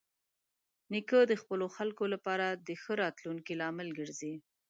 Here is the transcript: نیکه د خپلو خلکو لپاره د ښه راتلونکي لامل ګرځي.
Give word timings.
نیکه 0.91 1.19
د 1.31 1.33
خپلو 1.41 1.65
خلکو 1.77 2.03
لپاره 2.13 2.45
د 2.67 2.69
ښه 2.81 2.93
راتلونکي 3.03 3.53
لامل 3.61 3.89
ګرځي. 3.99 4.33